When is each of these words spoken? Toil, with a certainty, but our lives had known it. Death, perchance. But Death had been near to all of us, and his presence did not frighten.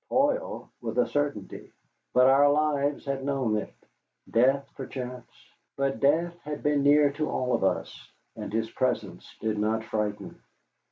Toil, 0.09 0.71
with 0.81 0.97
a 0.97 1.05
certainty, 1.05 1.71
but 2.11 2.25
our 2.25 2.49
lives 2.51 3.05
had 3.05 3.23
known 3.23 3.55
it. 3.57 3.71
Death, 4.27 4.67
perchance. 4.75 5.29
But 5.77 5.99
Death 5.99 6.39
had 6.39 6.63
been 6.63 6.81
near 6.81 7.11
to 7.11 7.29
all 7.29 7.53
of 7.53 7.63
us, 7.63 8.11
and 8.35 8.51
his 8.51 8.71
presence 8.71 9.35
did 9.41 9.59
not 9.59 9.83
frighten. 9.83 10.41